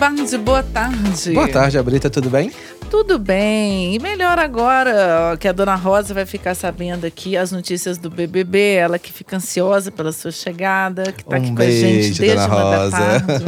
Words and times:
Lombardi, 0.00 0.38
boa 0.38 0.62
tarde. 0.62 1.32
Boa 1.34 1.46
tarde, 1.46 1.76
Abrita, 1.76 2.08
tudo 2.08 2.30
bem? 2.30 2.50
Tudo 2.88 3.18
bem. 3.18 3.94
E 3.94 3.98
melhor 3.98 4.38
agora 4.38 5.36
que 5.38 5.46
a 5.46 5.52
dona 5.52 5.74
Rosa 5.74 6.14
vai 6.14 6.24
ficar 6.24 6.54
sabendo 6.54 7.04
aqui 7.06 7.36
as 7.36 7.52
notícias 7.52 7.98
do 7.98 8.08
BBB, 8.08 8.76
ela 8.76 8.98
que 8.98 9.12
fica 9.12 9.36
ansiosa 9.36 9.92
pela 9.92 10.10
sua 10.10 10.30
chegada, 10.30 11.12
que 11.12 11.20
está 11.20 11.36
Um 11.36 11.38
aqui 11.38 11.48
com 11.48 11.54
beijo, 11.54 11.86
a 11.86 11.88
gente 11.90 12.18
desde 12.18 12.36
dona 12.36 12.46
uma 12.46 12.70
da 12.70 12.78
Rosa. 12.78 12.96
tarde. 12.96 13.44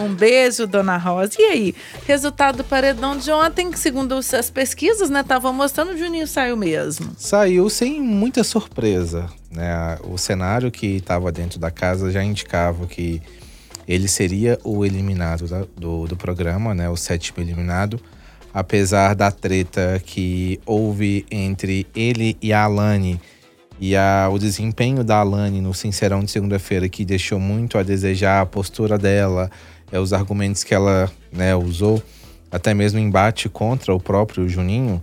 um 0.00 0.14
beijo, 0.14 0.66
dona 0.66 0.96
Rosa. 0.96 1.34
E 1.38 1.42
aí, 1.42 1.74
resultado 2.06 2.56
do 2.56 2.64
paredão 2.64 3.18
de 3.18 3.30
ontem, 3.30 3.70
que 3.70 3.78
segundo 3.78 4.14
as 4.14 4.50
pesquisas, 4.50 5.10
né, 5.10 5.20
estavam 5.20 5.52
mostrando, 5.52 5.92
o 5.92 5.98
Juninho 5.98 6.26
saiu 6.26 6.56
mesmo. 6.56 7.10
Saiu 7.18 7.68
sem 7.68 8.00
muita 8.00 8.42
surpresa, 8.42 9.26
né? 9.50 9.98
O 10.04 10.16
cenário 10.16 10.70
que 10.70 10.96
estava 10.96 11.30
dentro 11.30 11.60
da 11.60 11.70
casa 11.70 12.10
já 12.10 12.24
indicava 12.24 12.86
que 12.86 13.20
ele 13.86 14.08
seria 14.08 14.58
o 14.64 14.84
eliminado 14.84 15.46
da- 15.48 15.64
do, 15.76 16.06
do 16.06 16.16
programa, 16.16 16.74
né? 16.74 16.88
O 16.88 16.96
sétimo 16.96 17.42
eliminado. 17.42 18.00
Apesar 18.52 19.14
da 19.14 19.30
treta 19.30 20.00
que 20.04 20.58
houve 20.66 21.24
entre 21.30 21.86
ele 21.94 22.36
e 22.42 22.52
a 22.52 22.64
Alane 22.64 23.20
e 23.80 23.94
a- 23.96 24.28
o 24.30 24.38
desempenho 24.38 25.04
da 25.04 25.18
Alane 25.18 25.60
no 25.60 25.72
Sincerão 25.72 26.20
de 26.20 26.30
segunda-feira, 26.30 26.88
que 26.88 27.04
deixou 27.04 27.38
muito 27.38 27.78
a 27.78 27.82
desejar 27.82 28.40
a 28.40 28.46
postura 28.46 28.98
dela, 28.98 29.50
é, 29.92 29.98
os 29.98 30.12
argumentos 30.12 30.64
que 30.64 30.74
ela 30.74 31.10
né, 31.32 31.54
usou, 31.54 32.02
até 32.50 32.74
mesmo 32.74 32.98
embate 32.98 33.48
contra 33.48 33.94
o 33.94 34.00
próprio 34.00 34.48
Juninho, 34.48 35.00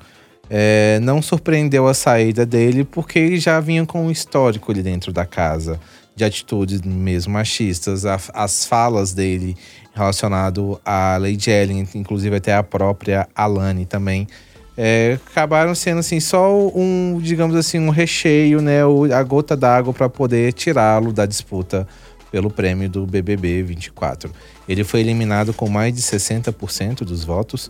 é, 0.49 0.99
não 1.01 1.21
surpreendeu 1.21 1.87
a 1.87 1.93
saída 1.93 2.45
dele 2.45 2.83
porque 2.85 3.17
ele 3.19 3.37
já 3.39 3.59
vinha 3.59 3.85
com 3.85 4.05
um 4.05 4.11
histórico 4.11 4.71
ali 4.71 4.81
dentro 4.83 5.11
da 5.11 5.25
casa 5.25 5.79
de 6.17 6.25
atitudes 6.25 6.81
mesmo 6.81 7.31
machistas, 7.33 8.05
a- 8.05 8.19
as 8.33 8.65
falas 8.65 9.13
dele 9.13 9.55
relacionado 9.93 10.81
à 10.83 11.15
Lady 11.17 11.49
Ellen, 11.51 11.87
inclusive 11.95 12.35
até 12.35 12.55
a 12.55 12.63
própria 12.63 13.27
Alane 13.35 13.85
também, 13.85 14.27
é, 14.75 15.17
acabaram 15.31 15.73
sendo 15.75 15.99
assim 15.99 16.19
só 16.19 16.51
um, 16.75 17.19
digamos 17.21 17.55
assim, 17.55 17.79
um 17.79 17.89
recheio, 17.89 18.61
né, 18.61 18.79
a 19.15 19.23
gota 19.23 19.55
d'água 19.55 19.93
para 19.93 20.09
poder 20.09 20.53
tirá-lo 20.53 21.13
da 21.13 21.25
disputa 21.25 21.87
pelo 22.31 22.49
prêmio 22.49 22.89
do 22.89 23.05
BBB 23.05 23.61
24. 23.63 24.31
Ele 24.67 24.83
foi 24.83 24.99
eliminado 24.99 25.53
com 25.53 25.69
mais 25.69 25.93
de 25.95 26.01
60% 26.01 27.05
dos 27.05 27.23
votos. 27.23 27.69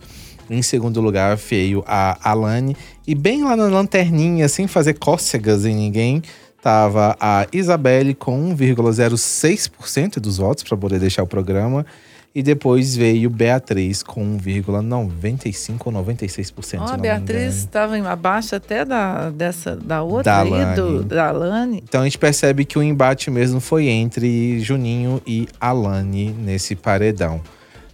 Em 0.50 0.62
segundo 0.62 1.00
lugar, 1.02 1.36
veio 1.36 1.84
a 1.86 2.18
Alane. 2.30 2.74
E 3.06 3.14
bem 3.14 3.44
lá 3.44 3.54
na 3.54 3.66
lanterninha, 3.66 4.48
sem 4.48 4.66
fazer 4.66 4.94
cócegas 4.94 5.64
em 5.64 5.74
ninguém, 5.74 6.22
tava 6.62 7.16
a 7.20 7.46
Isabelle 7.52 8.14
com 8.14 8.54
1,06% 8.54 10.18
dos 10.18 10.38
votos 10.38 10.64
para 10.64 10.76
poder 10.76 10.98
deixar 10.98 11.22
o 11.22 11.26
programa. 11.26 11.86
E 12.34 12.42
depois 12.42 12.94
veio 12.94 13.30
Beatriz 13.30 14.02
com 14.02 14.38
1,95 14.38 15.80
ou 15.86 15.92
96%. 15.92 16.62
se 16.62 16.76
Ó, 16.76 16.80
não 16.80 16.94
a 16.94 16.96
Beatriz 16.96 17.56
estava 17.56 17.96
abaixo 18.08 18.54
até 18.54 18.84
da, 18.84 19.30
dessa, 19.30 19.74
da 19.74 20.02
outra 20.02 20.24
Da 20.24 20.42
aí, 20.42 20.76
do, 20.76 20.82
Alane. 20.82 21.04
da 21.04 21.28
Alane. 21.28 21.82
Então 21.88 22.02
a 22.02 22.04
gente 22.04 22.18
percebe 22.18 22.64
que 22.64 22.78
o 22.78 22.82
embate 22.82 23.30
mesmo 23.30 23.60
foi 23.60 23.88
entre 23.88 24.60
Juninho 24.60 25.20
e 25.26 25.48
Alane 25.58 26.30
nesse 26.30 26.76
paredão. 26.76 27.40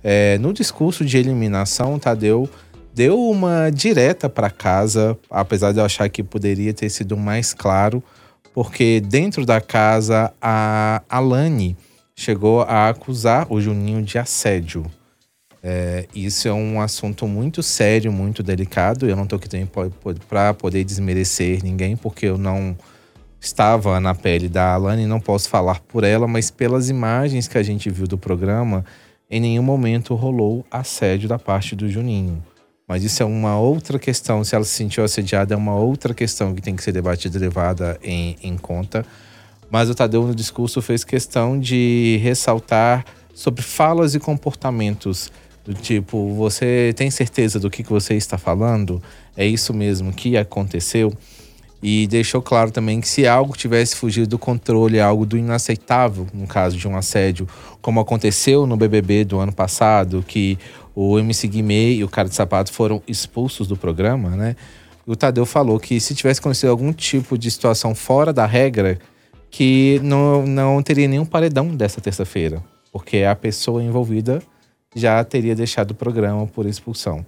É, 0.03 0.37
no 0.39 0.53
discurso 0.53 1.05
de 1.05 1.17
eliminação, 1.17 1.99
Tadeu 1.99 2.51
deu 2.93 3.19
uma 3.19 3.71
direta 3.71 4.28
para 4.28 4.51
casa, 4.51 5.17
apesar 5.31 5.73
de 5.73 5.78
eu 5.78 5.84
achar 5.84 6.09
que 6.09 6.23
poderia 6.23 6.75
ter 6.75 6.91
sido 6.91 7.17
mais 7.17 7.55
claro, 7.55 8.03
porque 8.55 9.00
dentro 9.00 9.44
da 9.44 9.60
casa 9.60 10.33
a 10.41 11.02
Alane 11.08 11.77
chegou 12.14 12.62
a 12.62 12.88
acusar 12.88 13.52
o 13.52 13.60
Juninho 13.60 14.00
de 14.00 14.16
assédio. 14.16 14.87
É, 15.60 16.06
isso 16.15 16.47
é 16.47 16.53
um 16.53 16.81
assunto 16.81 17.26
muito 17.26 17.62
sério, 17.62 18.12
muito 18.12 18.43
delicado. 18.44 19.09
Eu 19.09 19.16
não 19.16 19.26
tô 19.26 19.37
aqui 19.37 19.48
para 20.28 20.54
poder 20.54 20.84
desmerecer 20.84 21.64
ninguém, 21.64 21.97
porque 21.97 22.26
eu 22.26 22.38
não 22.38 22.76
estava 23.41 23.98
na 23.98 24.14
pele 24.14 24.48
da 24.48 24.72
Alane 24.72 25.04
não 25.04 25.20
posso 25.20 25.48
falar 25.48 25.81
por 25.81 26.04
ela, 26.04 26.28
mas 26.28 26.50
pelas 26.50 26.88
imagens 26.88 27.48
que 27.48 27.59
a 27.59 27.62
gente 27.62 27.91
viu 27.91 28.06
do 28.06 28.16
programa, 28.16 28.84
em 29.28 29.41
nenhum 29.41 29.62
momento 29.62 30.14
rolou 30.14 30.64
assédio 30.70 31.28
da 31.28 31.38
parte 31.38 31.75
do 31.75 31.88
Juninho. 31.88 32.43
Mas 32.87 33.03
isso 33.03 33.22
é 33.22 33.27
uma 33.27 33.59
outra 33.59 33.99
questão. 33.99 34.45
Se 34.45 34.55
ela 34.55 34.65
se 34.65 34.72
sentiu 34.72 35.05
assediada, 35.05 35.55
é 35.55 35.56
uma 35.56 35.75
outra 35.75 36.12
questão 36.12 36.55
que 36.55 36.61
tem 36.61 36.77
que 36.77 36.83
ser 36.83 36.93
debatida 36.93 37.37
e 37.37 37.41
levada 37.41 37.99
em, 38.03 38.37
em 38.43 38.56
conta. 38.56 39.05
Mas 39.71 39.89
o 39.89 39.95
Tadeu, 39.95 40.27
no 40.27 40.34
discurso, 40.34 40.83
fez 40.83 41.03
questão 41.03 41.59
de 41.59 42.21
ressaltar 42.23 43.05
sobre 43.34 43.62
falas 43.62 44.15
e 44.15 44.21
comportamentos. 44.21 45.33
Do 45.65 45.73
tipo, 45.73 46.34
você 46.34 46.93
tem 46.94 47.11
certeza 47.11 47.59
do 47.59 47.71
que, 47.71 47.83
que 47.83 47.91
você 47.91 48.15
está 48.15 48.37
falando? 48.37 49.03
É 49.34 49.47
isso 49.47 49.73
mesmo 49.73 50.12
que 50.12 50.37
aconteceu? 50.37 51.12
E 51.83 52.06
deixou 52.06 52.41
claro 52.41 52.71
também 52.71 53.00
que 53.00 53.09
se 53.09 53.27
algo 53.27 53.56
tivesse 53.56 53.97
fugido 53.97 54.27
do 54.27 54.39
controle, 54.39 55.00
algo 55.00 55.27
do 55.27 55.37
inaceitável, 55.37 56.27
no 56.33 56.47
caso 56.47 56.77
de 56.77 56.87
um 56.87 56.97
assédio, 56.97 57.49
como 57.83 58.00
aconteceu 58.00 58.67
no 58.67 58.77
BBB 58.77 59.25
do 59.25 59.39
ano 59.39 59.53
passado, 59.53 60.25
que 60.27 60.59
o 60.94 61.19
MC 61.19 61.49
Guimê 61.49 61.94
e 61.94 62.05
o 62.05 62.09
cara 62.09 62.28
de 62.28 62.34
sapato 62.34 62.72
foram 62.72 63.03
expulsos 63.06 63.66
do 63.66 63.77
programa, 63.77 64.31
né? 64.31 64.56
O 65.06 65.15
Tadeu 65.15 65.44
falou 65.44 65.78
que 65.78 66.00
se 66.00 66.15
tivesse 66.15 66.41
acontecido 66.41 66.71
algum 66.71 66.93
tipo 66.93 67.37
de 67.37 67.50
situação 67.50 67.94
fora 67.94 68.32
da 68.32 68.47
regra, 68.47 68.99
que 69.50 70.00
não, 70.03 70.47
não 70.47 70.82
teria 70.82 71.06
nenhum 71.06 71.27
paredão 71.27 71.69
dessa 71.69 72.00
terça-feira, 72.00 72.62
porque 72.91 73.19
a 73.19 73.34
pessoa 73.34 73.82
envolvida 73.82 74.43
já 74.94 75.22
teria 75.25 75.55
deixado 75.55 75.91
o 75.91 75.94
programa 75.94 76.47
por 76.47 76.66
expulsão. 76.66 77.25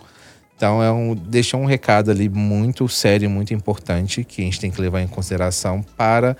Então 0.57 0.83
é 0.83 0.91
um, 0.91 1.15
deixou 1.15 1.61
um 1.61 1.67
recado 1.67 2.11
ali 2.11 2.29
muito 2.29 2.89
sério, 2.89 3.29
muito 3.29 3.53
importante 3.53 4.25
que 4.25 4.41
a 4.41 4.45
gente 4.45 4.59
tem 4.59 4.71
que 4.71 4.81
levar 4.81 5.03
em 5.03 5.07
consideração 5.07 5.85
para 5.97 6.37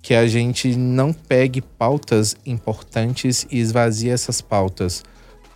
que 0.00 0.14
a 0.14 0.24
gente 0.28 0.76
não 0.76 1.12
pegue 1.12 1.60
pautas 1.60 2.36
importantes 2.46 3.44
e 3.50 3.58
esvazie 3.58 4.08
essas 4.08 4.40
pautas, 4.40 5.02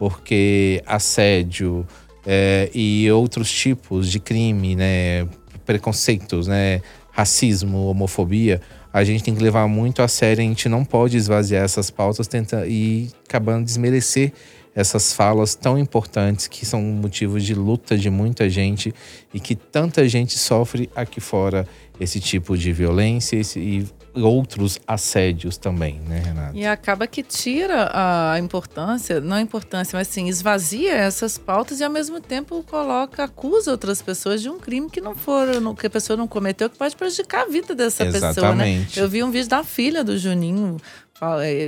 porque 0.01 0.83
assédio 0.87 1.87
é, 2.27 2.71
e 2.75 3.11
outros 3.13 3.53
tipos 3.53 4.11
de 4.11 4.19
crime, 4.19 4.75
né, 4.75 5.29
preconceitos, 5.67 6.47
né, 6.47 6.81
racismo, 7.13 7.85
homofobia, 7.85 8.63
a 8.91 9.05
gente 9.05 9.23
tem 9.23 9.35
que 9.35 9.43
levar 9.43 9.69
muito 9.69 10.01
a 10.01 10.09
sério. 10.09 10.43
A 10.43 10.47
gente 10.47 10.71
não 10.71 10.87
pode 10.87 11.19
esvaziar 11.19 11.63
essas 11.63 11.91
pautas 11.91 12.27
tenta, 12.27 12.67
e 12.67 13.11
acabando 13.29 13.67
desmerecer 13.67 14.33
essas 14.75 15.13
falas 15.13 15.55
tão 15.55 15.79
importantes 15.79 16.47
que 16.47 16.65
são 16.65 16.81
motivos 16.81 17.45
de 17.45 17.55
luta 17.55 17.99
de 17.99 18.09
muita 18.09 18.49
gente 18.49 18.95
e 19.35 19.41
que 19.41 19.55
tanta 19.55 20.09
gente 20.09 20.39
sofre 20.39 20.89
aqui 20.95 21.21
fora 21.21 21.67
esse 21.99 22.19
tipo 22.19 22.57
de 22.57 22.73
violência 22.73 23.41
e 23.57 23.87
outros 24.15 24.81
assédios 24.87 25.57
também, 25.57 26.01
né, 26.01 26.23
Renato? 26.25 26.57
E 26.57 26.67
acaba 26.67 27.07
que 27.07 27.23
tira 27.23 27.91
a 27.93 28.39
importância, 28.39 29.21
não 29.21 29.37
a 29.37 29.41
importância, 29.41 29.97
mas 29.97 30.09
assim, 30.09 30.29
esvazia 30.29 30.95
essas 30.95 31.39
pautas 31.39 31.81
e 31.81 31.85
ao 31.85 31.91
mesmo 31.91 32.21
tempo 32.21 32.65
coloca, 32.65 33.25
acusa 33.25 33.71
outras 33.71 34.03
pessoas 34.03 34.43
de 34.43 34.49
um 34.49 34.59
crime 34.59 34.91
que 34.91 35.01
não 35.01 35.15
foram, 35.15 35.75
que 35.75 35.87
a 35.87 35.91
pessoa 35.91 36.17
não 36.17 36.27
cometeu, 36.27 36.69
que 36.69 36.77
pode 36.77 36.97
prejudicar 36.97 37.43
a 37.43 37.49
vida 37.49 37.75
dessa 37.75 38.05
pessoa, 38.05 38.55
né? 38.55 38.71
Exatamente. 38.71 38.99
Eu 38.99 39.09
vi 39.09 39.23
um 39.23 39.31
vídeo 39.31 39.49
da 39.49 39.63
filha 39.63 40.03
do 40.03 40.19
Juninho, 40.19 40.79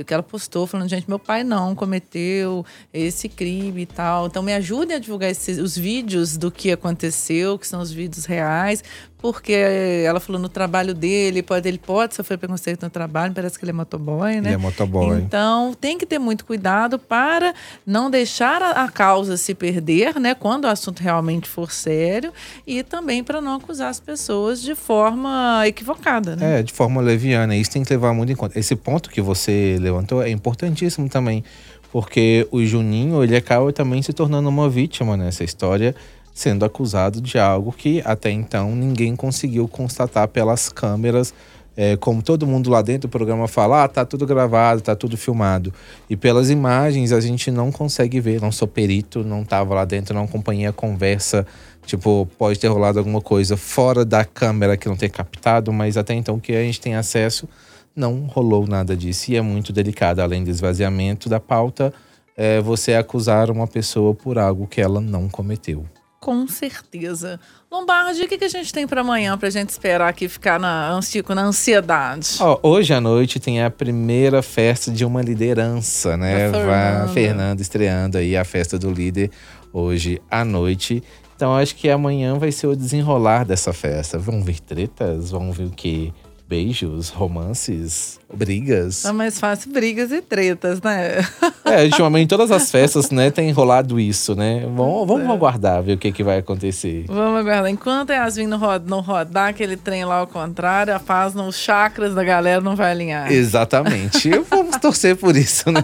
que 0.05 0.13
ela 0.13 0.23
postou 0.23 0.65
falando, 0.65 0.89
gente, 0.89 1.07
meu 1.07 1.19
pai 1.19 1.43
não 1.43 1.75
cometeu 1.75 2.65
esse 2.91 3.29
crime 3.29 3.83
e 3.83 3.85
tal. 3.85 4.27
Então 4.27 4.41
me 4.41 4.53
ajudem 4.53 4.95
a 4.95 4.99
divulgar 4.99 5.29
esses, 5.29 5.57
os 5.59 5.77
vídeos 5.77 6.37
do 6.37 6.51
que 6.51 6.71
aconteceu, 6.71 7.57
que 7.59 7.67
são 7.67 7.81
os 7.81 7.91
vídeos 7.91 8.25
reais, 8.25 8.83
porque 9.23 9.53
ela 9.53 10.19
falou 10.19 10.41
no 10.41 10.49
trabalho 10.49 10.93
dele, 10.93 11.41
pode, 11.41 11.65
ele 11.65 11.77
pode 11.77 12.13
sofrer 12.13 12.37
preconceito 12.37 12.83
no 12.83 12.89
trabalho, 12.89 13.31
parece 13.33 13.57
que 13.57 13.63
ele 13.63 13.69
é 13.69 13.73
motoboy, 13.73 14.41
né? 14.41 14.49
Ele 14.49 14.55
é 14.55 14.57
motoboy. 14.57 15.17
Então, 15.17 15.73
tem 15.79 15.97
que 15.97 16.05
ter 16.05 16.19
muito 16.19 16.43
cuidado 16.43 16.99
para 16.99 17.53
não 17.85 18.11
deixar 18.11 18.61
a, 18.61 18.83
a 18.83 18.91
causa 18.91 19.37
se 19.37 19.55
perder, 19.55 20.19
né? 20.19 20.35
Quando 20.35 20.65
o 20.65 20.67
assunto 20.67 20.99
realmente 20.99 21.47
for 21.47 21.71
sério. 21.71 22.33
E 22.67 22.83
também 22.83 23.23
para 23.23 23.39
não 23.39 23.55
acusar 23.55 23.87
as 23.87 23.97
pessoas 23.97 24.61
de 24.61 24.75
forma 24.75 25.63
equivocada, 25.65 26.35
né? 26.35 26.59
É, 26.59 26.61
de 26.61 26.73
forma 26.73 26.99
leviana. 26.99 27.55
Isso 27.55 27.71
tem 27.71 27.81
que 27.81 27.93
levar 27.93 28.13
muito 28.13 28.33
em 28.33 28.35
conta. 28.35 28.59
Esse 28.59 28.75
ponto 28.75 29.09
que 29.09 29.21
você 29.21 29.77
levantou 29.79 30.21
é 30.21 30.29
importantíssimo 30.31 31.07
também. 31.07 31.45
Porque 31.93 32.45
o 32.51 32.61
Juninho, 32.65 33.23
ele 33.23 33.37
acaba 33.37 33.71
também 33.71 34.01
se 34.01 34.11
tornando 34.11 34.49
uma 34.49 34.69
vítima 34.69 35.15
nessa 35.15 35.45
história, 35.45 35.95
sendo 36.33 36.65
acusado 36.65 37.21
de 37.21 37.37
algo 37.37 37.71
que 37.71 38.01
até 38.05 38.31
então 38.31 38.75
ninguém 38.75 39.15
conseguiu 39.15 39.67
constatar 39.67 40.27
pelas 40.27 40.69
câmeras 40.69 41.33
é, 41.75 41.97
como 41.97 42.21
todo 42.21 42.45
mundo 42.45 42.69
lá 42.69 42.81
dentro 42.81 43.07
do 43.07 43.11
programa 43.11 43.47
fala, 43.47 43.83
ah, 43.83 43.87
tá 43.87 44.05
tudo 44.05 44.25
gravado, 44.27 44.81
tá 44.81 44.95
tudo 44.95 45.17
filmado. 45.17 45.73
E 46.09 46.15
pelas 46.15 46.49
imagens 46.49 47.11
a 47.11 47.19
gente 47.19 47.49
não 47.49 47.71
consegue 47.71 48.19
ver, 48.19 48.39
não 48.39 48.51
sou 48.51 48.67
perito, 48.67 49.23
não 49.23 49.43
tava 49.43 49.73
lá 49.73 49.85
dentro, 49.85 50.13
não 50.13 50.25
acompanhei 50.25 50.67
a 50.67 50.71
conversa. 50.71 51.45
Tipo, 51.85 52.27
pode 52.37 52.59
ter 52.59 52.67
rolado 52.67 52.99
alguma 52.99 53.21
coisa 53.21 53.57
fora 53.57 54.05
da 54.05 54.23
câmera 54.23 54.77
que 54.77 54.87
não 54.87 54.95
ter 54.95 55.09
captado, 55.09 55.73
mas 55.73 55.97
até 55.97 56.13
então 56.13 56.39
que 56.39 56.53
a 56.53 56.61
gente 56.61 56.79
tem 56.79 56.95
acesso, 56.95 57.49
não 57.95 58.25
rolou 58.27 58.67
nada 58.67 58.95
disso. 58.95 59.31
E 59.31 59.35
é 59.35 59.41
muito 59.41 59.73
delicado, 59.73 60.21
além 60.21 60.43
do 60.43 60.49
esvaziamento 60.49 61.27
da 61.27 61.39
pauta, 61.39 61.91
é 62.37 62.61
você 62.61 62.93
acusar 62.93 63.49
uma 63.49 63.67
pessoa 63.67 64.13
por 64.13 64.37
algo 64.37 64.67
que 64.67 64.79
ela 64.79 65.01
não 65.01 65.27
cometeu. 65.27 65.85
Com 66.23 66.47
certeza. 66.47 67.37
Lombardi, 67.69 68.23
o 68.23 68.29
que, 68.29 68.37
que 68.37 68.45
a 68.45 68.49
gente 68.49 68.71
tem 68.71 68.87
para 68.87 69.01
amanhã 69.01 69.37
para 69.37 69.49
a 69.49 69.51
gente 69.51 69.67
esperar 69.67 70.07
aqui 70.07 70.29
ficar 70.29 70.57
na, 70.57 70.97
na 71.35 71.41
ansiedade? 71.43 72.37
Ó, 72.39 72.59
hoje 72.63 72.93
à 72.93 73.01
noite 73.01 73.41
tem 73.41 73.61
a 73.61 73.69
primeira 73.69 74.41
festa 74.41 74.89
de 74.89 75.03
uma 75.03 75.21
liderança, 75.21 76.15
né? 76.15 76.49
Vai 76.49 76.61
Fernanda. 76.61 77.07
Fernanda 77.09 77.61
estreando 77.61 78.17
aí 78.17 78.37
a 78.37 78.45
festa 78.45 78.79
do 78.79 78.89
líder 78.89 79.31
hoje 79.73 80.21
à 80.31 80.45
noite. 80.45 81.03
Então 81.35 81.53
acho 81.53 81.75
que 81.75 81.89
amanhã 81.89 82.39
vai 82.39 82.53
ser 82.53 82.67
o 82.67 82.75
desenrolar 82.75 83.43
dessa 83.43 83.73
festa. 83.73 84.17
Vão 84.17 84.41
vir 84.41 84.61
tretas, 84.61 85.29
vão 85.29 85.51
vir 85.51 85.65
o 85.65 85.71
quê? 85.71 86.13
Beijos, 86.47 87.09
romances, 87.09 88.19
brigas. 88.33 89.03
Tá 89.03 89.13
mais 89.13 89.39
fácil 89.39 89.71
brigas 89.71 90.11
e 90.11 90.21
tretas, 90.21 90.81
né? 90.81 91.21
É, 91.65 91.85
ultimamente 91.85 92.27
todas 92.27 92.51
as 92.51 92.69
festas, 92.69 93.09
né, 93.09 93.31
tem 93.31 93.49
rolado 93.51 93.99
isso, 93.99 94.35
né? 94.35 94.61
Vamos, 94.75 95.07
vamos 95.07 95.27
é. 95.27 95.31
aguardar, 95.31 95.81
ver 95.81 95.93
o 95.93 95.97
que, 95.97 96.11
que 96.11 96.23
vai 96.23 96.37
acontecer. 96.37 97.05
Vamos 97.07 97.39
aguardar. 97.39 97.71
Enquanto 97.71 98.11
a 98.11 98.15
Yasmin 98.15 98.47
não, 98.47 98.59
roda, 98.59 98.85
não 98.87 98.99
rodar 98.99 99.49
aquele 99.49 99.77
trem 99.77 100.03
lá 100.05 100.17
ao 100.17 100.27
contrário, 100.27 100.93
a 100.93 100.99
paz 100.99 101.33
nos 101.33 101.55
chakras 101.55 102.13
da 102.13 102.23
galera 102.23 102.61
não 102.61 102.75
vai 102.75 102.91
alinhar. 102.91 103.31
Exatamente. 103.31 104.29
Vamos 104.49 104.77
torcer 104.83 105.15
por 105.15 105.35
isso, 105.35 105.71
né? 105.71 105.83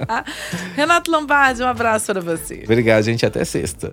Renato 0.74 1.10
Lombardi, 1.10 1.62
um 1.62 1.66
abraço 1.66 2.06
para 2.06 2.20
você. 2.20 2.62
Obrigado, 2.64 3.02
gente. 3.02 3.26
Até 3.26 3.44
sexta. 3.44 3.88